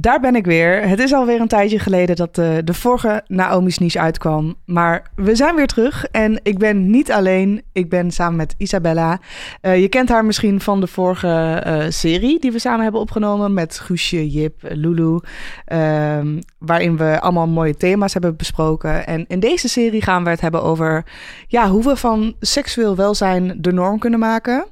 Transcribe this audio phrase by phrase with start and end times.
[0.00, 0.88] daar ben ik weer.
[0.88, 4.54] Het is alweer een tijdje geleden dat de, de vorige Naomi's Niche uitkwam.
[4.64, 7.62] Maar we zijn weer terug en ik ben niet alleen.
[7.72, 9.20] Ik ben samen met Isabella.
[9.62, 13.54] Uh, je kent haar misschien van de vorige uh, serie die we samen hebben opgenomen
[13.54, 15.18] met Guusje, Jip, Lulu.
[15.72, 19.06] Um, waarin we allemaal mooie thema's hebben besproken.
[19.06, 21.04] En in deze serie gaan we het hebben over
[21.46, 24.66] ja, hoe we van seksueel welzijn de norm kunnen maken.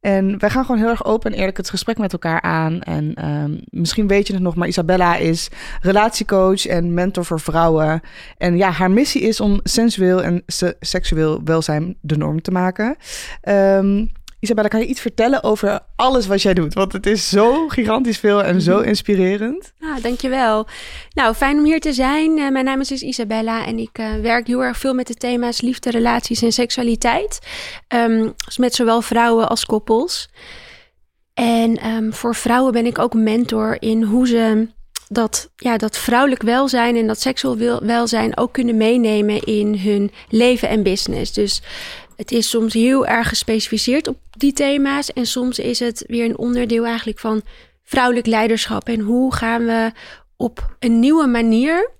[0.00, 2.80] En wij gaan gewoon heel erg open en eerlijk het gesprek met elkaar aan.
[2.80, 5.48] En um, misschien weet je het nog, maar Isabella is
[5.80, 8.00] relatiecoach en mentor voor vrouwen.
[8.36, 12.96] En ja, haar missie is om sensueel en se seksueel welzijn de norm te maken.
[13.48, 14.10] Um,
[14.40, 16.74] Isabella, kan je iets vertellen over alles wat jij doet?
[16.74, 18.88] Want het is zo gigantisch veel en zo mhm.
[18.88, 19.72] inspirerend.
[19.78, 20.66] Nou, dankjewel.
[21.14, 22.38] Nou, fijn om hier te zijn.
[22.38, 25.14] Uh, mijn naam is dus Isabella en ik uh, werk heel erg veel met de
[25.14, 27.38] thema's liefde, relaties en seksualiteit.
[27.88, 30.28] Um, met zowel vrouwen als koppels.
[31.34, 34.68] En um, voor vrouwen ben ik ook mentor in hoe ze
[35.08, 40.68] dat, ja, dat vrouwelijk welzijn en dat seksueel welzijn ook kunnen meenemen in hun leven
[40.68, 41.32] en business.
[41.32, 41.62] Dus
[42.18, 45.12] het is soms heel erg gespecificeerd op die thema's.
[45.12, 47.42] En soms is het weer een onderdeel eigenlijk van
[47.84, 48.88] vrouwelijk leiderschap.
[48.88, 49.92] En hoe gaan we
[50.36, 51.90] op een nieuwe manier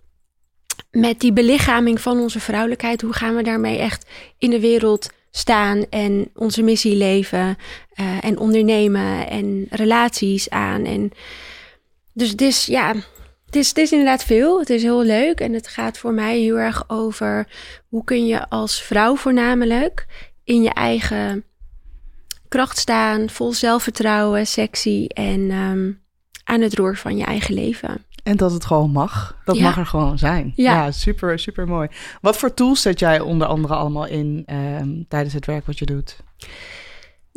[0.91, 4.07] met die belichaming van onze vrouwelijkheid, hoe gaan we daarmee echt
[4.39, 7.57] in de wereld staan en onze missie leven
[8.01, 10.85] uh, en ondernemen en relaties aan.
[10.85, 11.13] En
[12.13, 12.95] dus het is, ja,
[13.49, 14.59] het is, het is inderdaad veel.
[14.59, 15.41] Het is heel leuk.
[15.41, 17.47] En het gaat voor mij heel erg over
[17.89, 20.07] hoe kun je als vrouw voornamelijk
[20.45, 21.45] in je eigen
[22.49, 26.01] kracht staan, vol zelfvertrouwen, sexy en um,
[26.45, 28.05] aan het roer van je eigen leven.
[28.23, 29.37] En dat het gewoon mag.
[29.45, 30.53] Dat mag er gewoon zijn.
[30.57, 30.73] Ja.
[30.73, 30.91] ja.
[30.91, 31.89] super, super mooi.
[32.21, 35.87] Wat voor tools zet jij onder andere allemaal in um, tijdens het werk wat je
[35.87, 36.17] doet?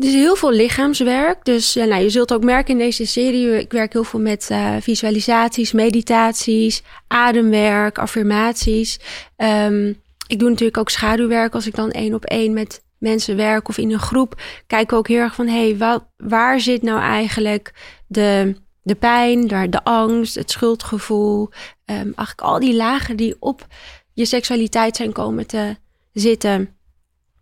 [0.03, 1.45] Is heel veel lichaamswerk.
[1.45, 4.49] Dus ja, nou, je zult ook merken in deze serie, ik werk heel veel met
[4.51, 8.99] uh, visualisaties, meditaties, ademwerk, affirmaties.
[9.37, 13.69] Um, ik doe natuurlijk ook schaduwwerk als ik dan één op één met mensen werk
[13.69, 14.41] of in een groep.
[14.67, 17.73] Kijk ook heel erg van, hé, hey, waar zit nou eigenlijk
[18.07, 21.49] de, de pijn, de angst, het schuldgevoel.
[21.85, 23.67] Um, eigenlijk al die lagen die op
[24.13, 25.75] je seksualiteit zijn komen te
[26.13, 26.75] zitten.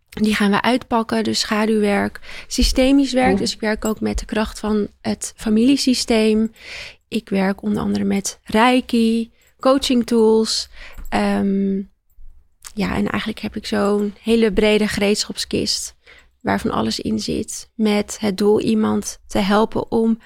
[0.09, 3.37] Die gaan we uitpakken, dus schaduwwerk, systemisch werk.
[3.37, 6.51] Dus ik werk ook met de kracht van het familiesysteem.
[7.07, 10.69] Ik werk onder andere met Reiki, coaching tools.
[11.13, 11.91] Um,
[12.73, 15.95] ja, en eigenlijk heb ik zo'n hele brede gereedschapskist
[16.41, 17.69] waarvan alles in zit.
[17.75, 20.19] Met het doel iemand te helpen om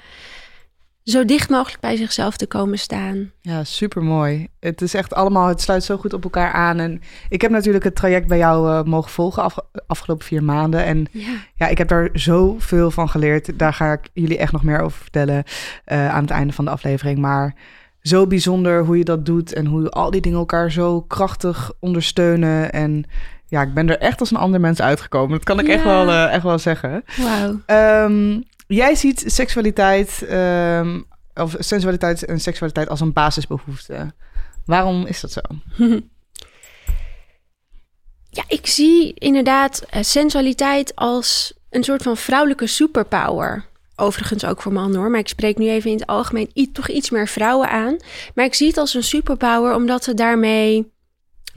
[1.03, 3.31] zo dicht mogelijk bij zichzelf te komen staan.
[3.41, 4.47] Ja, super mooi.
[4.59, 6.79] Het is echt allemaal, het sluit zo goed op elkaar aan.
[6.79, 9.55] En ik heb natuurlijk het traject bij jou uh, mogen volgen af,
[9.87, 10.83] afgelopen vier maanden.
[10.83, 11.33] En ja.
[11.55, 11.67] ja.
[11.67, 13.59] ik heb daar zoveel van geleerd.
[13.59, 15.43] Daar ga ik jullie echt nog meer over vertellen
[15.91, 17.19] uh, aan het einde van de aflevering.
[17.19, 17.55] Maar
[18.01, 22.71] zo bijzonder hoe je dat doet en hoe al die dingen elkaar zo krachtig ondersteunen.
[22.71, 23.05] En
[23.45, 25.31] ja, ik ben er echt als een ander mens uitgekomen.
[25.31, 27.03] Dat kan ik echt, wel, uh, echt wel zeggen.
[27.17, 27.61] Wauw.
[28.05, 34.13] Um, jij ziet seksualiteit, um, of sensualiteit en seksualiteit als een basisbehoefte.
[34.65, 35.41] Waarom is dat zo?
[38.29, 43.65] ja, ik zie inderdaad uh, sensualiteit als een soort van vrouwelijke superpower.
[43.95, 47.09] Overigens ook voor mannen hoor, maar ik spreek nu even in het algemeen toch iets
[47.09, 47.97] meer vrouwen aan.
[48.35, 50.91] Maar ik zie het als een superpower omdat we daarmee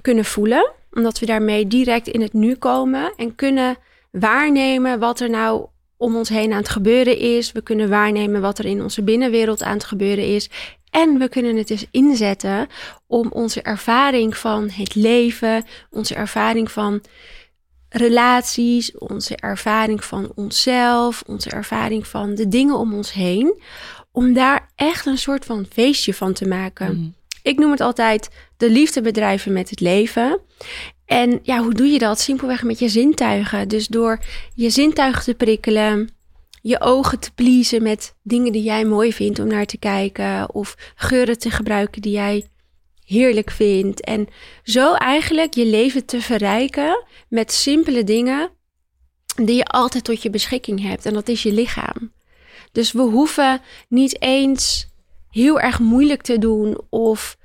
[0.01, 0.71] kunnen voelen.
[0.91, 3.77] Omdat we daarmee direct in het nu komen en kunnen
[4.11, 7.53] waarnemen wat er nou om ons heen aan het gebeuren is.
[7.53, 10.51] We kunnen waarnemen wat er in onze binnenwereld aan het gebeuren is.
[10.91, 12.67] En we kunnen het dus inzetten
[13.07, 17.03] om onze ervaring van het leven, onze ervaring van
[17.89, 23.63] relaties, onze ervaring van onszelf, onze ervaring van de dingen om ons heen,
[24.13, 26.97] om daar echt een soort van feestje van te maken.
[26.97, 27.15] Mm.
[27.43, 30.41] Ik noem het altijd de liefde bedrijven met het leven.
[31.07, 32.21] En ja, hoe doe je dat?
[32.21, 33.69] Simpelweg met je zintuigen.
[33.69, 34.19] Dus door
[34.55, 36.11] je zintuigen te prikkelen,
[36.63, 40.93] je ogen te pleasen met dingen die jij mooi vindt om naar te kijken, of
[40.95, 42.47] geuren te gebruiken die jij
[43.05, 44.01] heerlijk vindt.
[44.01, 44.27] En
[44.63, 48.51] zo eigenlijk je leven te verrijken met simpele dingen
[49.37, 51.07] die je altijd tot je beschikking hebt.
[51.07, 52.13] En dat is je lichaam.
[52.73, 54.89] Dus we hoeven niet eens
[55.31, 57.37] heel erg moeilijk te doen of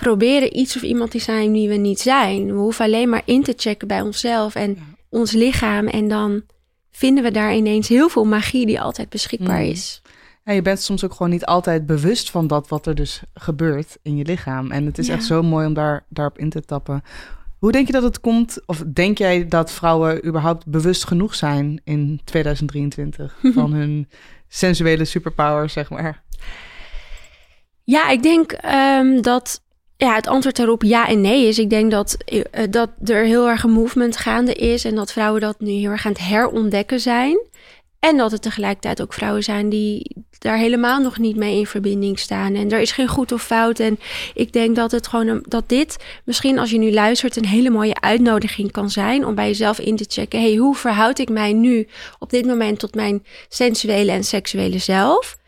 [0.00, 2.46] proberen iets of iemand te zijn wie we niet zijn.
[2.46, 5.86] We hoeven alleen maar in te checken bij onszelf en ons lichaam.
[5.86, 6.42] En dan
[6.90, 9.70] vinden we daar ineens heel veel magie die altijd beschikbaar mm.
[9.70, 10.02] is.
[10.44, 13.98] Ja, je bent soms ook gewoon niet altijd bewust van dat wat er dus gebeurt
[14.02, 14.70] in je lichaam.
[14.70, 17.02] En het is echt zo mooi om daar, daarop in te tappen.
[17.58, 21.80] Hoe denk je dat het komt, of denk jij dat vrouwen überhaupt bewust genoeg zijn
[21.84, 24.08] in 2023 van hun
[24.48, 26.22] sensuele superpower, zeg maar?
[27.84, 29.62] Ja, ik denk ehm, dat
[30.00, 31.58] ja, het antwoord daarop ja en nee is.
[31.58, 35.40] Ik denk dat, uh, dat er heel erg een movement gaande is en dat vrouwen
[35.40, 37.40] dat nu heel erg aan het herontdekken zijn.
[37.98, 42.18] En dat het tegelijkertijd ook vrouwen zijn die daar helemaal nog niet mee in verbinding
[42.18, 42.54] staan.
[42.54, 43.80] En er is geen goed of fout.
[43.80, 43.98] En
[44.34, 48.00] ik denk dat het gewoon dat dit misschien als je nu luistert een hele mooie
[48.00, 50.40] uitnodiging kan zijn om bij jezelf in te checken.
[50.40, 51.88] Hey, hoe verhoud ik mij nu
[52.18, 55.38] op dit moment tot mijn sensuele en seksuele zelf?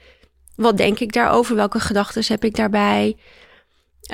[0.56, 1.56] Wat denk ik daarover?
[1.56, 3.16] Welke gedachten heb ik daarbij?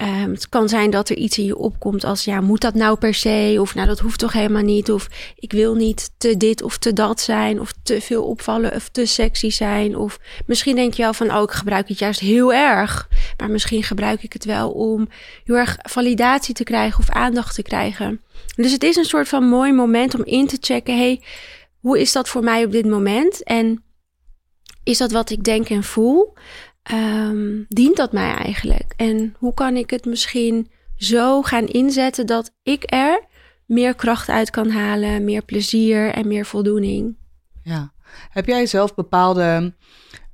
[0.02, 2.98] Um, het kan zijn dat er iets in je opkomt als, ja, moet dat nou
[2.98, 3.56] per se?
[3.60, 4.90] Of nou, dat hoeft toch helemaal niet?
[4.90, 8.88] Of ik wil niet te dit of te dat zijn, of te veel opvallen of
[8.88, 9.96] te sexy zijn.
[9.96, 13.08] Of misschien denk je wel van, oh, ik gebruik het juist heel erg.
[13.36, 15.08] Maar misschien gebruik ik het wel om
[15.44, 18.20] heel erg validatie te krijgen of aandacht te krijgen.
[18.56, 21.22] Dus het is een soort van mooi moment om in te checken, hey,
[21.80, 23.42] hoe is dat voor mij op dit moment?
[23.42, 23.82] En
[24.82, 26.34] is dat wat ik denk en voel?
[26.92, 28.92] Um, dient dat mij eigenlijk?
[28.96, 33.24] En hoe kan ik het misschien zo gaan inzetten dat ik er
[33.66, 37.16] meer kracht uit kan halen, meer plezier en meer voldoening?
[37.62, 37.92] Ja.
[38.30, 39.74] Heb jij zelf bepaalde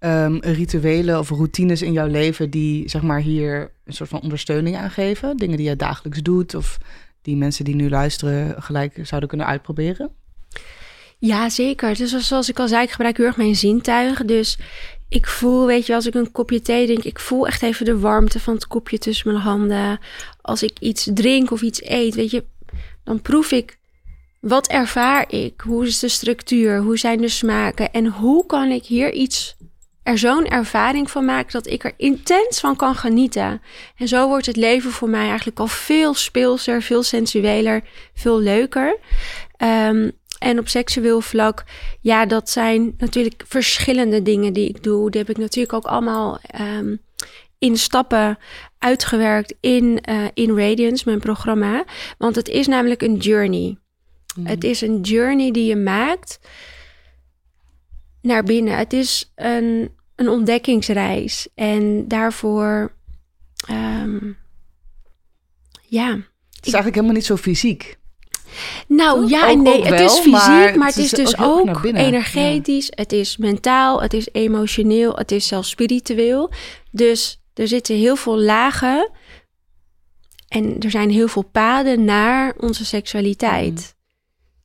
[0.00, 4.76] um, rituelen of routines in jouw leven die zeg maar hier een soort van ondersteuning
[4.76, 5.36] aan geven?
[5.36, 6.78] Dingen die je dagelijks doet of
[7.22, 10.10] die mensen die nu luisteren gelijk zouden kunnen uitproberen?
[11.18, 11.96] Ja, zeker.
[11.96, 14.26] Dus zoals ik al zei, ik gebruik heel erg mijn zintuigen.
[14.26, 14.58] Dus
[15.08, 17.98] ik voel, weet je, als ik een kopje thee drink, ik voel echt even de
[17.98, 19.98] warmte van het kopje tussen mijn handen.
[20.40, 22.44] Als ik iets drink of iets eet, weet je,
[23.04, 23.78] dan proef ik
[24.40, 25.60] wat ervaar ik?
[25.60, 26.78] Hoe is de structuur?
[26.78, 27.92] Hoe zijn de smaken?
[27.92, 29.56] En hoe kan ik hier iets,
[30.02, 33.62] er zo'n ervaring van maken dat ik er intens van kan genieten?
[33.96, 37.82] En zo wordt het leven voor mij eigenlijk al veel speelser, veel sensueler,
[38.14, 38.98] veel leuker.
[39.58, 40.12] Um,
[40.44, 41.64] en op seksueel vlak,
[42.00, 45.10] ja, dat zijn natuurlijk verschillende dingen die ik doe.
[45.10, 47.00] Die heb ik natuurlijk ook allemaal um,
[47.58, 48.38] in stappen
[48.78, 51.84] uitgewerkt in, uh, in Radiance, mijn programma.
[52.18, 53.78] Want het is namelijk een journey.
[54.36, 54.46] Mm.
[54.46, 56.38] Het is een journey die je maakt
[58.22, 58.76] naar binnen.
[58.76, 61.48] Het is een, een ontdekkingsreis.
[61.54, 62.92] En daarvoor,
[63.70, 64.36] um,
[65.82, 66.08] ja.
[66.50, 67.98] Het is eigenlijk helemaal niet zo fysiek.
[68.88, 73.36] Nou ja en nee, het is fysiek, maar, het, is, dus ook, energetisch, het is
[73.36, 76.50] mentaal, het is emotioneel, het is zelfs spiritueel.
[76.90, 79.10] Dus er zitten heel veel lagen
[80.48, 83.94] en er zijn heel veel paden naar onze seksualiteit.
[83.96, 84.02] Mm.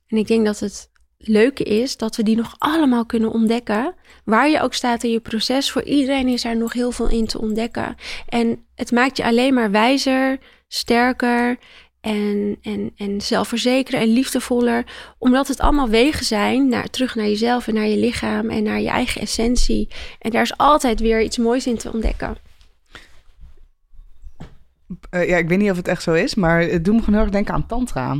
[0.07, 3.93] En ik denk dat het leuke is dat we die nog allemaal kunnen ontdekken.
[4.25, 7.25] Waar je ook staat in je proces, voor iedereen is er nog heel veel in
[7.25, 7.95] te ontdekken.
[8.27, 10.37] En het maakt je alleen maar wijzer,
[10.67, 11.57] sterker
[12.01, 14.85] en, en, en zelfverzekerder en liefdevoller.
[15.17, 18.81] Omdat het allemaal wegen zijn naar, terug naar jezelf en naar je lichaam en naar
[18.81, 19.87] je eigen essentie.
[20.19, 22.37] En daar is altijd weer iets moois in te ontdekken.
[25.11, 27.15] Uh, ja, ik weet niet of het echt zo is, maar het doet me gewoon
[27.15, 28.17] heel erg denken aan tantra.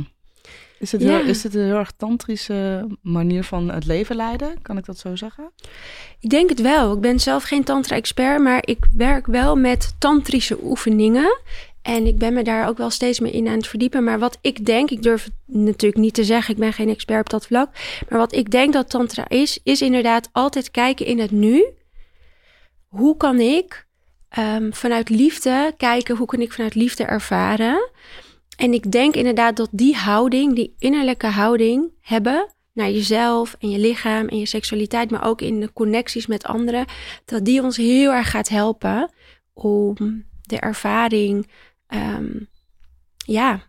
[0.80, 4.62] Is het, heel, is het een heel erg tantrische manier van het leven leiden?
[4.62, 5.50] Kan ik dat zo zeggen?
[6.20, 6.92] Ik denk het wel.
[6.92, 11.40] Ik ben zelf geen tantra-expert, maar ik werk wel met tantrische oefeningen.
[11.82, 14.04] En ik ben me daar ook wel steeds meer in aan het verdiepen.
[14.04, 17.20] Maar wat ik denk, ik durf het natuurlijk niet te zeggen, ik ben geen expert
[17.20, 17.70] op dat vlak.
[18.08, 21.64] Maar wat ik denk dat Tantra is, is inderdaad altijd kijken in het nu.
[22.88, 23.86] Hoe kan ik
[24.38, 27.90] um, vanuit liefde kijken, hoe kan ik vanuit liefde ervaren?
[28.56, 33.78] En ik denk inderdaad dat die houding, die innerlijke houding hebben naar jezelf en je
[33.78, 36.86] lichaam en je seksualiteit, maar ook in de connecties met anderen,
[37.24, 39.10] dat die ons heel erg gaat helpen
[39.52, 41.48] om de ervaring
[41.90, 42.48] um,
[43.16, 43.62] ja,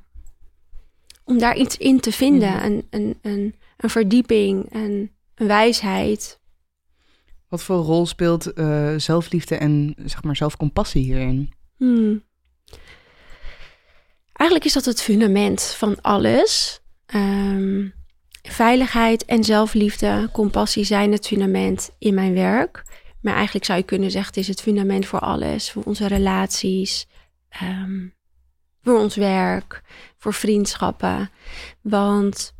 [1.23, 2.53] om daar iets in te vinden.
[2.53, 2.65] Mhm.
[2.65, 6.39] Een, een, een, een verdieping, een, een wijsheid.
[7.47, 11.53] Wat voor rol speelt uh, zelfliefde en zeg maar zelfcompassie hierin?
[11.77, 12.23] Hmm.
[14.33, 16.81] Eigenlijk is dat het fundament van alles.
[17.15, 17.93] Um,
[18.41, 22.83] veiligheid en zelfliefde, compassie zijn het fundament in mijn werk.
[23.21, 25.71] Maar eigenlijk zou je kunnen zeggen, het is het fundament voor alles.
[25.71, 27.07] Voor onze relaties,
[27.51, 28.07] Ehm,
[28.81, 29.81] voor ons werk,
[30.17, 31.29] voor vriendschappen.
[31.81, 32.53] Want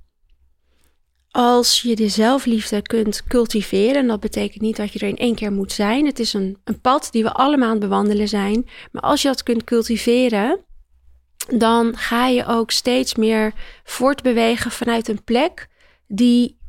[1.31, 5.51] als je de zelfliefde kunt cultiveren, dat betekent niet dat je er in één keer
[5.51, 6.05] moet zijn.
[6.05, 8.69] Het is een, een pad die we allemaal aan het bewandelen zijn.
[8.91, 10.59] Maar als je dat kunt cultiveren,
[11.47, 15.67] dan ga je ook steeds meer voortbewegen vanuit een plek
[16.07, 16.59] die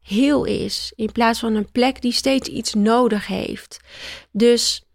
[0.00, 3.80] heel is, in plaats van een plek die steeds iets nodig heeft.
[4.32, 4.87] Dus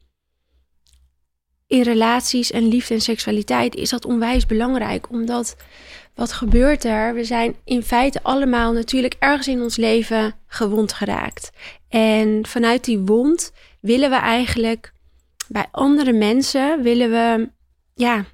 [1.73, 5.09] in relaties en liefde en seksualiteit is dat onwijs belangrijk.
[5.09, 5.55] Omdat
[6.15, 7.13] wat gebeurt er?
[7.13, 11.51] We zijn in feite allemaal natuurlijk ergens in ons leven gewond geraakt.
[11.89, 14.93] En vanuit die wond willen we eigenlijk
[15.47, 17.49] bij andere mensen willen we,
[17.95, 18.25] ja,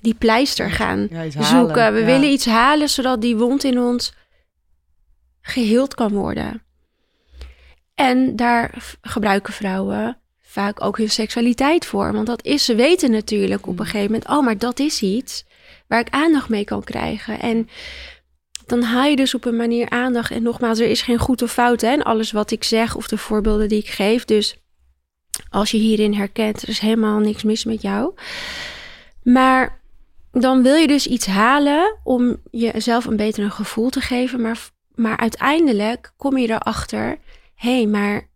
[0.00, 1.50] die pleister gaan Ja, iets halen.
[1.66, 1.92] zoeken.
[1.92, 2.04] We Ja.
[2.06, 4.14] willen iets halen zodat die wond in ons
[5.40, 6.62] geheeld kan worden.
[7.94, 10.18] En daar gebruiken vrouwen
[10.56, 12.12] vaak ook hun seksualiteit voor.
[12.12, 15.44] Want dat is, ze weten natuurlijk op een gegeven moment, oh, maar dat is iets
[15.88, 17.40] waar ik aandacht mee kan krijgen.
[17.40, 17.68] En
[18.66, 20.30] dan haal je dus op een manier aandacht.
[20.30, 23.08] En nogmaals, er is geen goed of fout hè, in alles wat ik zeg of
[23.08, 24.24] de voorbeelden die ik geef.
[24.24, 24.56] Dus
[25.50, 28.14] als je hierin herkent, er is helemaal niks mis met jou.
[29.22, 29.80] Maar
[30.32, 34.40] dan wil je dus iets halen om jezelf een beter gevoel te geven.
[34.40, 34.58] Maar,
[34.94, 37.18] maar uiteindelijk kom je erachter,
[37.54, 38.28] hé, hey, maar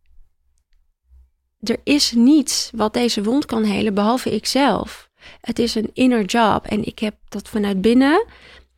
[1.63, 5.09] er is niets wat deze wond kan helen behalve ikzelf.
[5.41, 8.27] Het is een inner job en ik heb dat vanuit binnen,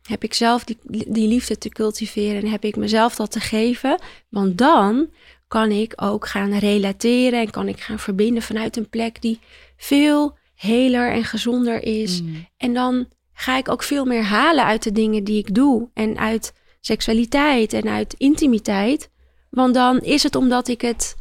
[0.07, 4.01] heb ik zelf die, die liefde te cultiveren en heb ik mezelf dat te geven.
[4.29, 5.07] Want dan
[5.47, 9.39] kan ik ook gaan relateren en kan ik gaan verbinden vanuit een plek die
[9.77, 12.21] veel heler en gezonder is.
[12.21, 12.47] Mm.
[12.57, 15.89] En dan ga ik ook veel meer halen uit de dingen die ik doe.
[15.93, 19.09] En uit seksualiteit en uit intimiteit.
[19.49, 21.15] Want dan is het omdat ik het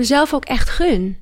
[0.00, 1.16] mezelf ook echt gun.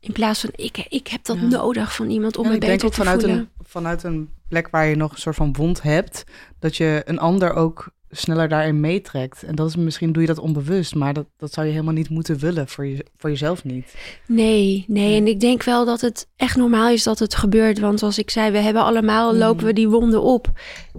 [0.00, 1.42] In plaats van ik, ik heb dat Ja.
[1.46, 3.38] nodig van iemand om Ja, me denk beter ook te vanuit voelen.
[3.38, 6.24] een, vanuit een plek waar je nog een soort van wond hebt,
[6.58, 9.42] dat je een ander ook sneller daarin meetrekt.
[9.42, 12.08] En dat is misschien doe je dat onbewust, maar dat, dat zou je helemaal niet
[12.08, 13.94] moeten willen voor, je, voor jezelf niet.
[14.26, 15.16] Nee, nee.
[15.20, 17.78] En ik denk wel dat het echt normaal is dat het gebeurt.
[17.78, 19.38] Want zoals ik zei, we hebben allemaal, Mm.
[19.38, 20.50] lopen we die wonden op.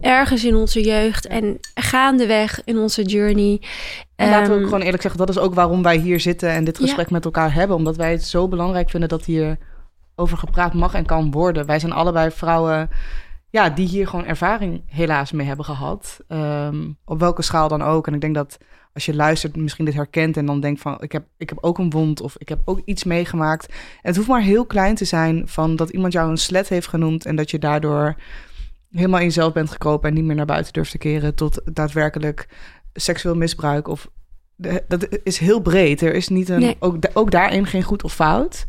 [0.01, 3.61] Ergens in onze jeugd en gaandeweg in onze journey.
[4.15, 6.49] En laten we Ehm, ook gewoon eerlijk zeggen, dat is ook waarom wij hier zitten
[6.49, 6.83] en dit Ja.
[6.83, 7.75] gesprek met elkaar hebben.
[7.77, 9.57] Omdat wij het zo belangrijk vinden dat hier
[10.15, 11.65] over gepraat mag en kan worden.
[11.65, 12.89] Wij zijn allebei vrouwen
[13.51, 16.19] ja, die hier gewoon ervaring helaas mee hebben gehad.
[16.27, 18.07] Ehm, op welke schaal dan ook.
[18.07, 18.57] En ik denk dat
[18.93, 21.77] als je luistert, misschien dit herkent en dan denkt van ik heb, ik heb ook
[21.77, 23.67] een wond of ik heb ook iets meegemaakt.
[23.69, 26.87] En het hoeft maar heel klein te zijn van dat iemand jou een slet heeft
[26.87, 28.15] genoemd en dat je daardoor
[28.91, 32.47] helemaal in jezelf bent gekropen en niet meer naar buiten durft te keren tot daadwerkelijk
[32.93, 34.09] seksueel misbruik of
[34.55, 36.01] de- dat is heel breed.
[36.01, 36.75] Er is niet een Nee.
[36.79, 38.65] ook, ook daarin geen goed of fout.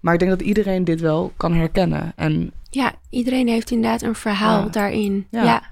[0.00, 2.12] Maar ik denk dat iedereen dit wel kan herkennen.
[2.16, 4.68] En Ja, iedereen heeft inderdaad een verhaal Ja.
[4.68, 5.26] daarin.
[5.30, 5.42] Ja.
[5.44, 5.62] Ja.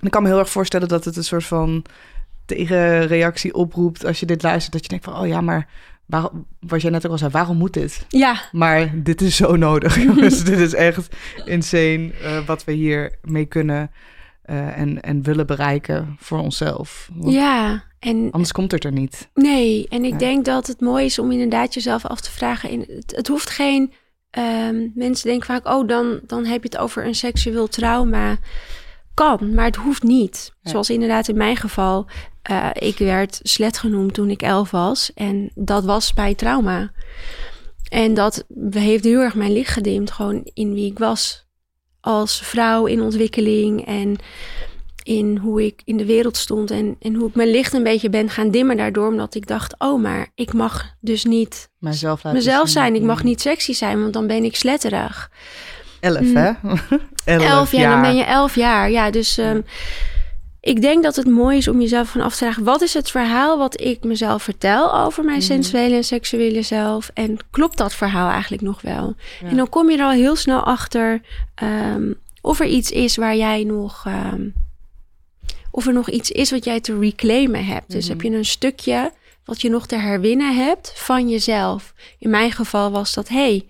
[0.00, 1.84] ik kan me heel erg voorstellen dat het een soort van
[2.46, 4.72] tegenreactie oproept als je dit luistert.
[4.72, 5.68] Dat je denkt van, oh ja, maar
[6.06, 8.04] waarom, wat jij net ook al zei, waarom moet dit?
[8.08, 8.40] ja.
[8.52, 10.44] Maar dit is zo nodig, jongens.
[10.44, 11.08] dit is echt
[11.44, 13.90] insane eh, wat we hier mee kunnen
[14.42, 17.10] eh, en, en willen bereiken voor onszelf.
[17.14, 19.28] Want Ja, en Anders komt het er niet.
[19.34, 20.18] nee, en ik Ja.
[20.18, 22.70] denk dat het mooi is om inderdaad jezelf af te vragen.
[22.70, 23.92] In, het, het hoeft geen,
[24.30, 28.38] ehm, mensen denken vaak, oh dan, dan heb je het over een seksueel trauma.
[29.14, 30.52] Kan, maar het hoeft niet.
[30.60, 30.70] Ja.
[30.70, 32.06] Zoals inderdaad in mijn geval,
[32.42, 35.12] eh, ik werd slet genoemd toen ik elf was.
[35.14, 36.92] En dat was bij trauma.
[37.88, 41.48] En dat heeft heel erg mijn licht gedimd, gewoon in wie ik was.
[42.00, 44.16] Als vrouw in ontwikkeling en
[45.02, 46.70] in hoe ik in de wereld stond.
[46.70, 49.08] En, en hoe ik mijn licht een beetje ben gaan dimmen daardoor.
[49.08, 52.66] Omdat ik dacht, oh, maar ik mag dus niet mezelf zien.
[52.66, 52.94] zijn.
[52.94, 53.26] Ik mag Mm.
[53.28, 55.30] niet sexy zijn, want dan ben ik sletterig.
[56.00, 56.36] Elf, Mm.
[56.36, 56.50] hè?
[57.24, 58.90] elf, Elf jaar, dan ben je elf jaar.
[58.90, 59.60] Ja, dus ehm,
[60.60, 62.64] ik denk dat het mooi is om jezelf van af te vragen...
[62.64, 65.46] wat is het verhaal wat ik mezelf vertel over mijn Mhm.
[65.46, 67.10] sensuele en seksuele zelf?
[67.14, 69.14] En klopt dat verhaal eigenlijk nog wel?
[69.42, 69.48] Ja.
[69.48, 71.20] En dan kom je er al heel snel achter
[71.54, 74.02] ehm, of er iets is waar jij nog...
[74.06, 74.48] ehm,
[75.70, 77.90] of er nog iets is wat jij te reclaimen hebt.
[77.90, 78.12] Dus Mhm.
[78.12, 79.12] heb je een stukje
[79.44, 81.94] wat je nog te herwinnen hebt van jezelf.
[82.18, 83.68] In mijn geval was dat, hey,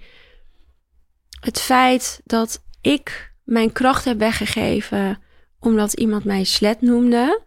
[1.40, 5.18] het feit dat ik mijn kracht heb weggegeven
[5.60, 7.40] omdat iemand mij slet noemde.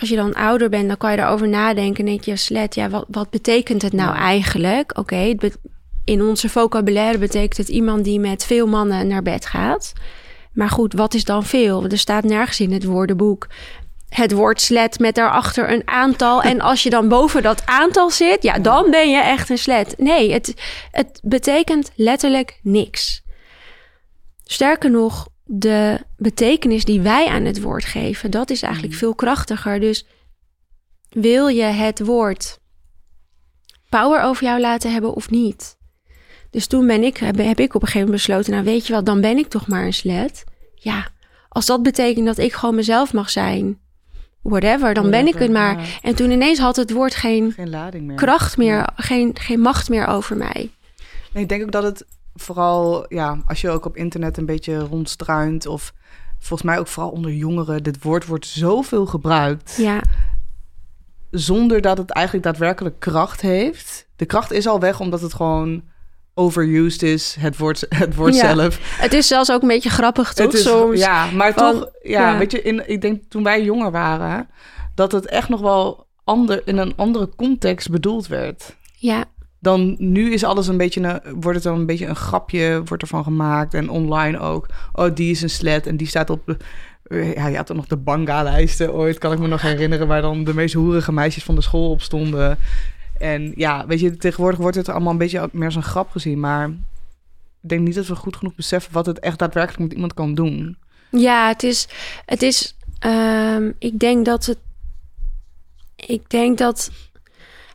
[0.00, 2.04] Als je dan ouder bent, dan kan je daarover nadenken.
[2.04, 4.98] En denk je, slet, ja, wat, wat betekent het nou eigenlijk?
[4.98, 5.34] Oké,
[6.04, 9.92] in onze vocabulaire betekent het iemand die met veel mannen naar bed gaat.
[10.56, 11.84] Maar goed, wat is dan veel?
[11.84, 13.48] Er staat nergens in het woordenboek
[14.08, 16.42] het woord slet met daarachter een aantal.
[16.42, 19.94] En als je dan boven dat aantal zit, ja, dan ben je echt een slet.
[19.98, 20.54] Nee, het,
[20.90, 23.22] het betekent letterlijk niks.
[24.44, 29.80] Sterker nog, de betekenis die wij aan het woord geven, dat is eigenlijk veel krachtiger.
[29.80, 30.06] Dus
[31.10, 32.58] wil je het woord
[33.88, 35.75] power over jou laten hebben of niet?
[36.56, 38.92] Dus toen ben ik, heb, heb ik op een gegeven moment besloten, nou weet je
[38.92, 40.44] wat, dan ben ik toch maar een slet.
[40.74, 41.08] Ja,
[41.48, 43.78] als dat betekent dat ik gewoon mezelf mag zijn,
[44.42, 45.80] whatever, dan ben ik het maar.
[45.80, 48.16] Ja, En toen ineens had het woord geen geen lading meer.
[48.16, 50.70] kracht meer, geen, geen macht meer over mij.
[51.32, 54.78] Nee, ik denk ook dat het vooral, ja, als je ook op internet een beetje
[54.78, 55.92] rondstruint of
[56.38, 60.02] volgens mij ook vooral onder jongeren, dit woord wordt zoveel gebruikt Ja,
[61.30, 64.06] zonder dat het eigenlijk daadwerkelijk kracht heeft.
[64.16, 65.82] De kracht is al weg omdat het gewoon
[66.38, 68.54] overused is, het woord, het woord Ja.
[68.54, 68.78] zelf.
[69.00, 70.52] Het is zelfs ook een beetje grappig, toch?
[70.52, 70.98] Is, Soms.
[70.98, 72.38] Ja, maar van- toch, ja, ja.
[72.38, 74.48] weet je, in, ik denk toen wij jonger waren,
[74.94, 78.76] dat het echt nog wel ander, in een andere context bedoeld werd.
[78.96, 79.24] ja.
[79.60, 83.02] Dan nu is alles een beetje een, wordt het dan een beetje een grapje, wordt
[83.02, 83.74] ervan gemaakt.
[83.74, 84.66] En online ook.
[84.92, 86.56] Oh, die is een slet en die staat op de.
[87.04, 90.22] eh, Ja, je had er nog de banga-lijsten ooit, kan ik me nog herinneren, waar
[90.22, 92.58] dan de meest hoerige meisjes van de school op stonden.
[93.18, 96.40] En ja, weet je, tegenwoordig wordt het allemaal een beetje meer als een grap gezien.
[96.40, 96.68] Maar
[97.62, 100.34] ik denk niet dat we goed genoeg beseffen wat het echt daadwerkelijk met iemand kan
[100.34, 100.76] doen.
[101.10, 101.88] Ja, het is.
[102.26, 104.58] Het is ehm, ik denk dat het.
[105.96, 106.90] Ik denk dat.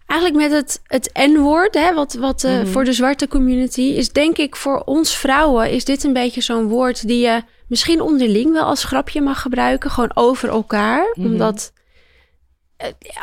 [0.06, 2.68] Eigenlijk met het, het N-woord, hè, wat, wat eh, Mhm.
[2.68, 6.68] voor de zwarte community is, denk ik voor ons vrouwen is dit een beetje zo'n
[6.68, 11.14] woord die je misschien onderling wel als grapje mag gebruiken, gewoon over elkaar.
[11.14, 11.26] Mhm.
[11.28, 11.72] Omdat,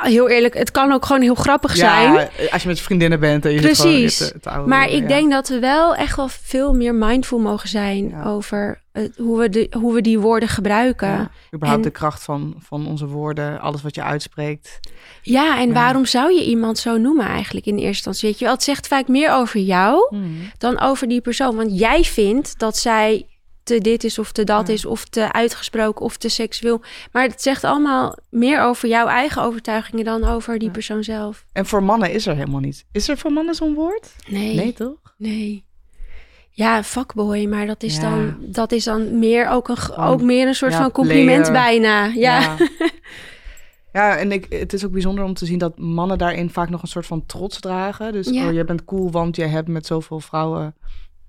[0.02, 2.12] heel eerlijk, het kan ook gewoon heel grappig zijn.
[2.12, 4.16] Ja, als je met vriendinnen bent en je zit Precies.
[4.16, 5.08] te- te Maar ik ja.
[5.08, 8.24] denk dat we wel echt wel veel meer mindful mogen zijn Ja.
[8.24, 11.30] over het, hoe, we de, hoe we die woorden gebruiken.
[11.54, 14.80] Überhaupt En- de kracht van, van onze woorden, alles wat je uitspreekt.
[15.22, 18.28] Ja, en waarom zou je iemand zo noemen eigenlijk in eerste instantie?
[18.28, 20.16] Weet je wel, het zegt vaak meer over jou
[20.58, 21.56] dan over die persoon.
[21.56, 23.26] Want jij vindt dat zij
[23.68, 24.72] te dit is of te dat Ja.
[24.72, 26.80] is of te uitgesproken of te seksueel.
[27.12, 30.72] Maar het zegt allemaal meer over jouw eigen overtuigingen dan over die Ja.
[30.74, 31.44] persoon zelf.
[31.52, 32.84] En voor mannen is er helemaal niet.
[32.92, 34.14] Is er voor mannen zo'n woord?
[34.28, 34.72] Nee, Nee, nee.
[34.72, 34.96] toch?
[36.50, 38.00] Ja, fuckboy, maar dat is, Ja.
[38.00, 41.46] dan, dat is dan meer ook een, Gewoon, ook meer een soort ja, van compliment
[41.46, 41.52] player.
[41.52, 42.04] bijna.
[42.04, 42.40] Ja.
[42.40, 42.56] Ja,
[43.92, 46.82] Ja, en ik, het is ook bijzonder om te zien dat mannen daarin vaak nog
[46.82, 48.12] een soort van trots dragen.
[48.12, 48.46] Dus Ja.
[48.46, 50.74] oh, jij bent cool, want jij hebt met zoveel vrouwen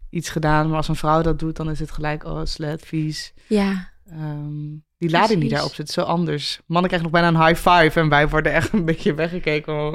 [0.10, 0.68] iets gedaan.
[0.68, 3.34] Maar als een vrouw dat doet, dan is het gelijk, oh, slet, vies.
[3.48, 3.90] ja.
[4.12, 6.60] Ehm, die lading die daarop zit, zo anders.
[6.66, 9.74] Mannen krijgen nog bijna een high five en wij worden echt een beetje weggekeken.
[9.74, 9.94] Oh,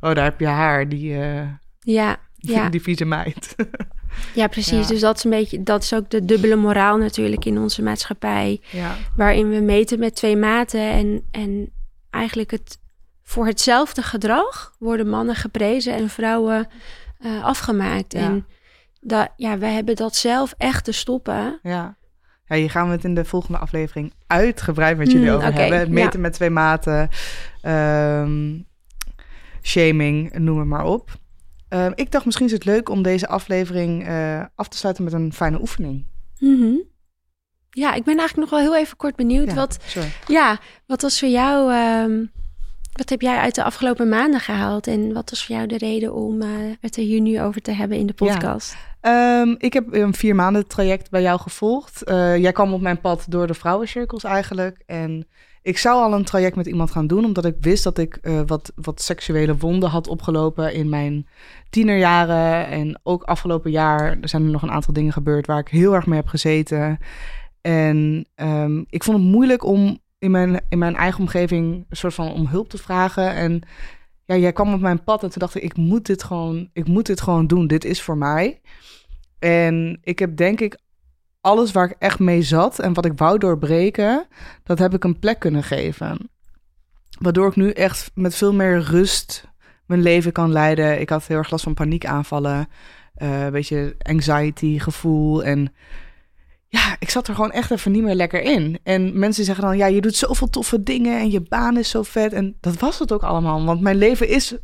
[0.00, 1.48] oh daar heb je haar, die, eh,
[1.80, 2.68] Ja, ja.
[2.68, 3.54] die vieze meid.
[4.34, 4.86] ja, precies.
[4.86, 4.92] Ja.
[4.92, 8.60] Dus dat is een beetje, dat is ook de dubbele moraal natuurlijk in onze maatschappij.
[8.70, 8.96] ja.
[9.16, 11.70] waarin we meten met twee maten en, en
[12.10, 12.78] eigenlijk het
[13.22, 16.68] voor hetzelfde gedrag worden mannen geprezen en vrouwen
[17.18, 18.12] eh, afgemaakt.
[18.12, 18.20] Ja.
[18.20, 18.46] En
[19.04, 21.58] dat, ja, we hebben dat zelf echt te stoppen.
[21.62, 21.96] Ja.
[22.46, 25.78] ja, hier gaan we het in de volgende aflevering uitgebreid met jullie Hmm, over hebben.
[25.78, 26.18] Het meten ja.
[26.18, 27.08] met twee maten,
[27.62, 28.58] ehm,
[29.62, 31.10] shaming, noem het maar op.
[31.68, 35.12] Ehm, ik dacht misschien is het leuk om deze aflevering eh, af te sluiten met
[35.12, 36.06] een fijne oefening.
[36.38, 36.74] Mhm.
[37.70, 39.48] Ja, ik ben eigenlijk nog wel heel even kort benieuwd.
[39.48, 40.08] Ja, Wat, sorry.
[40.26, 42.24] ja, wat was voor jou, ehm,
[42.94, 44.86] wat heb jij uit de afgelopen maanden gehaald?
[44.86, 46.48] En wat was voor jou de reden om eh,
[46.80, 48.32] het er hier nu over te hebben in de Ja.
[48.32, 48.76] podcast?
[49.00, 52.02] Ehm, ik heb een vier maanden traject bij jou gevolgd.
[52.02, 54.82] Eh, jij kwam op mijn pad door de vrouwencirkels eigenlijk.
[54.86, 55.26] En
[55.62, 58.40] ik zou al een traject met iemand gaan doen, omdat ik wist dat ik eh,
[58.46, 61.26] wat, wat seksuele wonden had opgelopen in mijn
[61.70, 62.66] tienerjaren.
[62.68, 65.94] En ook afgelopen jaar er zijn er nog een aantal dingen gebeurd waar ik heel
[65.94, 66.98] erg mee heb gezeten.
[67.60, 72.14] En ehm, ik vond het moeilijk om in mijn, in mijn eigen omgeving een soort
[72.14, 73.34] van om hulp te vragen.
[73.34, 73.62] En
[74.24, 76.88] ja, jij kwam op mijn pad en toen dacht ik, ik moet dit gewoon, ik
[76.88, 77.66] moet dit gewoon doen.
[77.66, 78.60] Dit is voor mij.
[79.38, 80.78] En ik heb denk ik
[81.40, 84.26] alles waar ik echt mee zat en wat ik wou doorbreken,
[84.62, 86.30] dat heb ik een plek kunnen geven.
[87.18, 89.52] Waardoor ik nu echt met veel meer rust
[89.86, 91.00] mijn leven kan leiden.
[91.00, 92.68] Ik had heel erg last van paniekaanvallen,
[93.14, 95.72] eh, een beetje anxiety gevoel en
[96.74, 98.78] ja, ik zat er gewoon echt even niet meer lekker in.
[98.82, 102.02] En mensen zeggen dan, ja, je doet zoveel toffe dingen en je baan is zo
[102.02, 102.32] vet.
[102.32, 104.56] En dat was het ook allemaal, want mijn leven is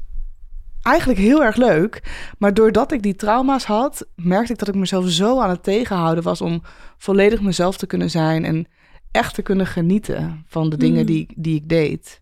[0.82, 2.02] eigenlijk heel erg leuk.
[2.38, 6.24] Maar doordat ik die trauma's had, merkte ik dat ik mezelf zo aan het tegenhouden
[6.24, 6.62] was om
[6.98, 8.66] volledig mezelf te kunnen zijn en
[9.10, 11.06] echt te kunnen genieten van de dingen Mm.
[11.06, 12.20] die, die ik deed.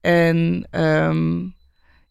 [0.00, 1.38] En ehm,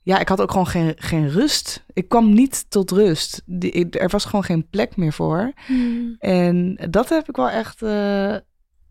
[0.07, 1.85] ja, ik had ook gewoon geen, geen rust.
[1.93, 3.41] Ik kwam niet tot rust.
[3.45, 5.51] Die, er was gewoon geen plek meer voor.
[5.65, 6.15] Hmm.
[6.19, 8.33] En dat heb ik wel echt, eh,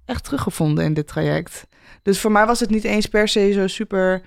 [0.05, 1.67] echt teruggevonden in dit traject.
[2.03, 4.23] Dus voor mij was het niet eens per se zo super.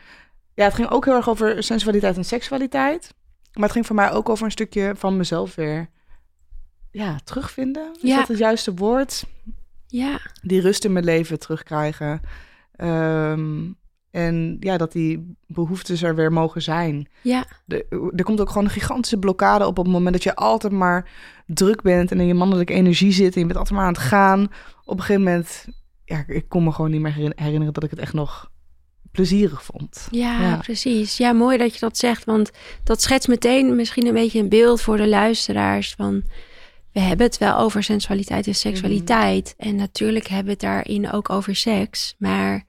[0.53, 3.13] Ja, het ging ook heel erg over sensualiteit en seksualiteit.
[3.53, 5.89] Maar het ging voor mij ook over een stukje van mezelf weer.
[6.91, 7.91] Ja, terugvinden.
[7.93, 8.17] Is Ja.
[8.17, 9.23] dat het juiste woord?
[9.87, 12.21] Ja, Die rust in mijn leven terugkrijgen.
[12.75, 13.71] Ehm,
[14.11, 17.07] en ja, dat die behoeftes er weer mogen zijn.
[17.21, 20.35] ja, De- er komt ook gewoon een gigantische blokkade op op het moment dat je
[20.35, 21.09] altijd maar
[21.45, 24.01] druk bent en in je mannelijke energie zit en je bent altijd maar aan het
[24.01, 24.43] gaan.
[24.85, 25.65] Op een gegeven moment,
[26.05, 28.49] ja, ik kon me gewoon niet meer herin- herinneren dat ik het echt nog
[29.11, 30.07] plezierig vond.
[30.11, 30.57] Ja, Ja.
[30.57, 31.17] precies.
[31.17, 32.51] Ja, mooi dat je dat zegt, want
[32.83, 36.23] dat schetst meteen misschien een beetje een beeld voor de luisteraars van
[36.93, 41.29] we hebben het wel over sensualiteit en seksualiteit en natuurlijk hebben we het daarin ook
[41.29, 42.65] over seks, maar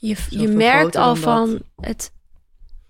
[0.00, 1.86] je, je merkt al van dat.
[1.86, 2.12] het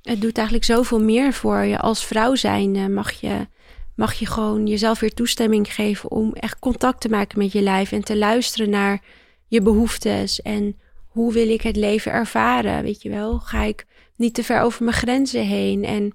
[0.03, 3.47] het doet eigenlijk zoveel meer voor je als vrouw zijn mag je
[3.95, 7.93] mag je gewoon jezelf weer toestemming geven om echt contact te maken met je lijf
[7.93, 9.03] en te luisteren naar
[9.47, 13.39] je behoeftes en hoe wil ik het leven ervaren, weet je wel?
[13.39, 16.13] Ga ik niet te ver over mijn grenzen heen en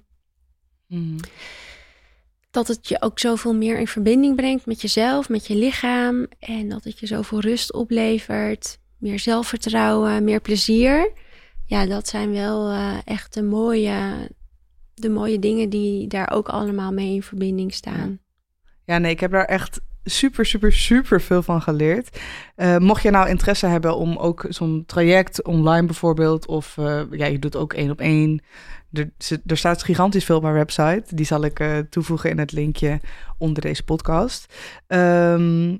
[0.86, 1.18] Mhm.
[2.50, 6.68] dat het je ook zoveel meer in verbinding brengt met jezelf, met je lichaam en
[6.68, 11.12] dat het je zoveel rust oplevert, meer zelfvertrouwen, meer plezier.
[11.66, 14.30] Ja, dat zijn wel eh, echt de mooie,
[14.94, 18.18] de mooie dingen die daar ook allemaal mee in verbinding staan.
[18.84, 22.20] Ja, nee, ik heb daar echt super, super, super veel van geleerd.
[22.54, 27.26] Eh, mocht je nou interesse hebben om ook zo'n traject online bijvoorbeeld, of eh, ja,
[27.26, 28.42] je doet ook één op één.
[29.46, 31.14] Er, staat gigantisch veel op mijn website.
[31.14, 33.00] Die zal ik toevoegen in het linkje
[33.38, 34.54] onder deze podcast.
[34.86, 35.76] Ehm,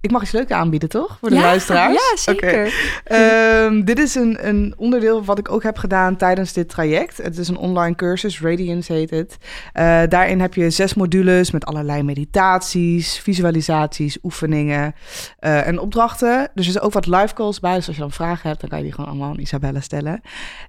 [0.00, 1.16] ik mag iets leuks aanbieden, toch?
[1.20, 1.94] Voor de ja, luisteraars?
[1.94, 2.74] Ja, zeker.
[3.04, 7.16] Ehm, dit is een, een onderdeel wat ik ook heb gedaan tijdens dit traject.
[7.16, 9.36] Het is een online cursus, Radiance heet het.
[9.72, 14.94] Eh, daarin heb je zes modules met allerlei meditaties, visualisaties, oefeningen
[15.38, 16.50] eh, en opdrachten.
[16.54, 17.74] Dus er is ook wat live calls bij.
[17.74, 20.20] Dus als je dan vragen hebt, dan kan je die gewoon allemaal aan Isabelle stellen.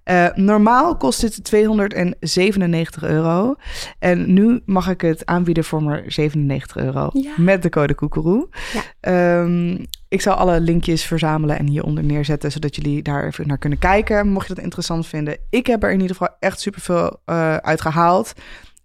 [0.04, 3.56] Eh, normaal kost dit 297 euro.
[4.00, 7.10] En nu mag ik het aanbieden voor maar 97 euro.
[7.14, 7.32] Ja.
[7.38, 8.48] Met de code Koekeroe.
[8.74, 8.82] Ja.
[9.20, 13.80] Ehm, ik zal alle linkjes verzamelen en hieronder neerzetten, zodat jullie daar even naar kunnen
[13.80, 14.28] kijken.
[14.28, 15.38] Mocht je dat interessant vinden.
[15.50, 18.34] Ik heb er in ieder geval echt superveel eh uit gehaald.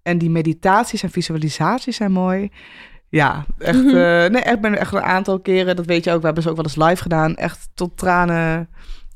[0.02, 2.50] En die meditaties en visualisaties zijn mooi.
[3.08, 3.82] Ja, echt.
[3.82, 3.96] Mhm.
[3.96, 5.76] eh, nee, echt ben echt een aantal keren.
[5.76, 6.18] Dat weet je ook.
[6.20, 7.34] We hebben ze ook wel eens live gedaan.
[7.34, 8.68] Echt tot tranen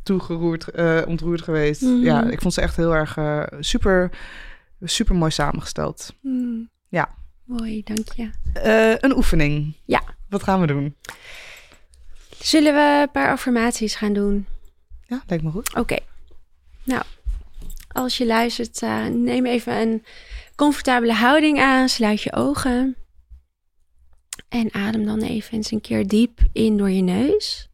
[0.03, 1.83] toegeroerd, eh, ontroerd geweest.
[1.83, 2.03] Mhm.
[2.03, 3.19] Ja, ik vond ze echt heel erg
[3.61, 4.11] super,
[4.83, 6.15] super mooi samengesteld.
[6.21, 6.71] Hmm.
[6.89, 7.09] Ja.
[7.45, 8.31] Mooi, dank je.
[9.01, 9.77] Een oefening.
[9.85, 10.03] Ja.
[10.29, 10.97] Wat gaan we doen?
[12.39, 14.47] Zullen we een paar affirmaties gaan doen?
[15.07, 15.75] Ja, lijkt me goed.
[15.75, 15.97] Oké.
[16.83, 17.03] Nou,
[17.89, 20.05] als je luistert, eh, neem even een
[20.55, 21.89] comfortabele houding aan.
[21.89, 22.97] Sluit je ogen.
[24.49, 27.69] En adem dan even eens een keer diep in door je neus.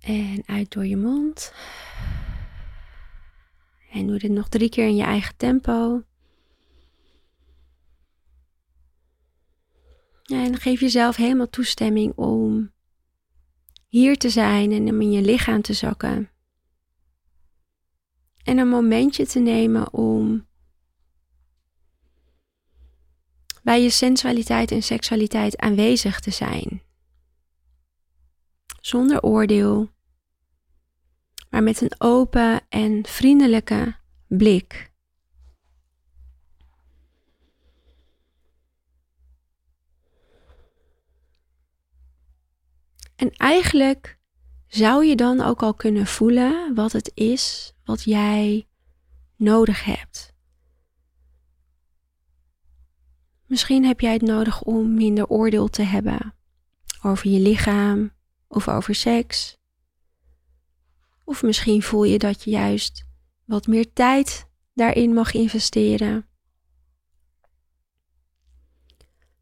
[0.00, 1.52] En uit door je mond.
[3.92, 6.02] En doe dit nog drie keer in je eigen tempo.
[10.28, 12.72] En geef jezelf helemaal toestemming om
[13.86, 16.30] hier te zijn en om in je lichaam te zakken.
[18.44, 20.46] En een momentje te nemen om
[23.62, 26.82] bij je sensualiteit en seksualiteit aanwezig te zijn.
[28.80, 29.90] Zonder oordeel,
[31.50, 34.92] maar met een open en vriendelijke blik.
[43.18, 44.18] En eigenlijk
[44.66, 48.68] zou je dan ook al kunnen voelen wat het is wat jij
[49.36, 50.32] nodig hebt.
[53.46, 56.34] Misschien heb jij het nodig om minder oordeel te hebben
[57.02, 58.12] over je lichaam
[58.48, 59.56] of over seks.
[61.24, 63.06] Of misschien voel je dat je juist
[63.44, 66.28] wat meer tijd daarin mag investeren.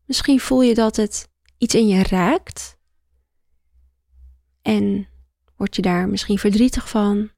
[0.04, 2.75] Misschien voel je dat het iets in je raakt
[4.66, 5.08] en
[5.56, 7.30] word je daar misschien verdrietig van.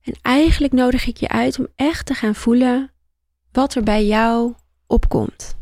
[0.00, 2.92] En eigenlijk nodig ik je uit om echt te gaan voelen
[3.52, 4.54] wat er bij jou
[4.86, 5.56] opkomt.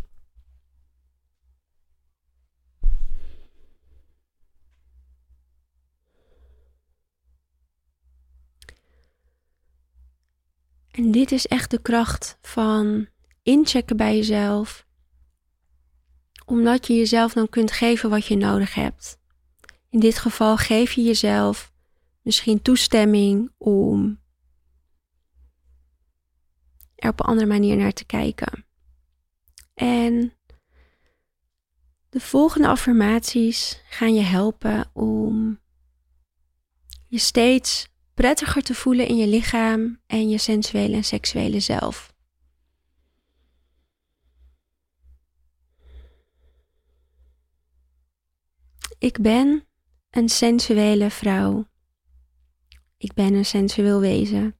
[10.91, 13.09] En dit is echt de kracht van
[13.43, 14.87] inchecken bij jezelf,
[16.45, 19.19] omdat je jezelf dan kunt geven wat je nodig hebt.
[19.91, 21.73] In dit geval geef je jezelf
[22.23, 24.21] misschien toestemming om
[26.95, 28.65] er op een andere manier naar te kijken.
[29.75, 30.33] En
[32.09, 35.61] de volgende affirmaties gaan je helpen om
[37.09, 42.12] je steeds prettiger te voelen in je lichaam en je sensuele en seksuele zelf.
[49.03, 49.67] Ik ben
[50.11, 51.69] een sensuele vrouw.
[52.97, 54.57] Ik ben een sensueel wezen.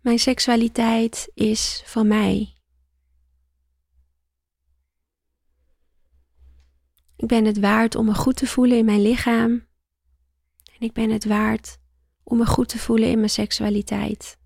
[0.00, 2.54] Mijn seksualiteit is van mij.
[7.16, 9.50] Ik ben het waard om me goed te voelen in mijn lichaam.
[10.64, 11.78] En ik ben het waard
[12.22, 14.39] om me goed te voelen in mijn seksualiteit.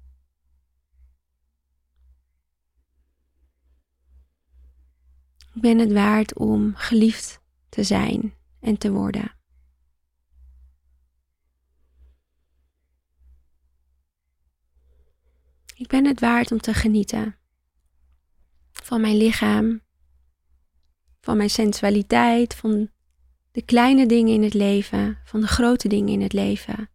[5.55, 9.35] Ik ben het waard om geliefd te zijn en te worden.
[15.75, 17.37] Ik ben het waard om te genieten
[18.73, 19.83] van mijn lichaam,
[21.21, 22.91] van mijn sensualiteit, van
[23.51, 26.91] de kleine dingen in het leven, van de grote dingen in het leven.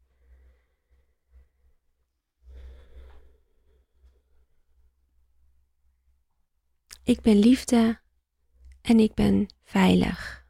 [7.03, 7.99] Ik ben liefde
[8.81, 10.47] en ik ben veilig.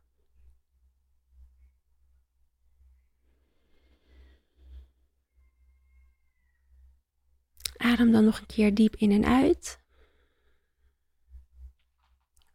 [7.78, 9.80] Adem dan nog een keer diep in en uit.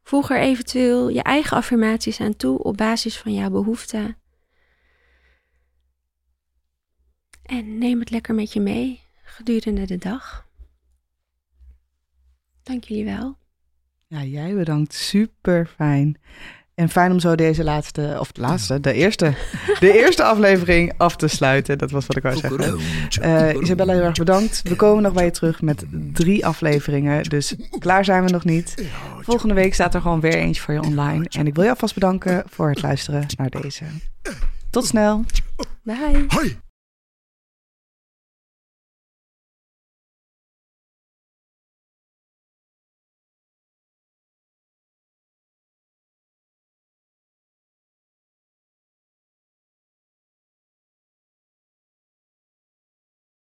[0.02, 4.18] Voeg er eventueel je eigen affirmaties aan toe op basis van jouw behoeften.
[7.42, 10.48] En neem het lekker met je mee gedurende de dag.
[12.62, 13.38] Dank jullie wel.
[14.14, 14.94] Ja, jij bedankt.
[14.94, 16.16] Super fijn.
[16.74, 19.35] En fijn om zo deze laatste, of de laatste, de eerste,
[19.81, 21.79] de eerste aflevering af te sluiten.
[21.79, 22.79] Dat was wat ik wou zeggen.
[23.22, 24.61] Uh, Isabella, heel erg bedankt.
[24.68, 27.22] We komen nog bij je terug met drie afleveringen.
[27.22, 28.74] Dus klaar zijn we nog niet.
[29.20, 31.27] Volgende week staat er gewoon weer eentje voor je online.
[31.29, 33.85] En ik wil je alvast bedanken voor het luisteren naar deze.
[34.70, 35.24] Tot snel.
[35.83, 36.62] Bye.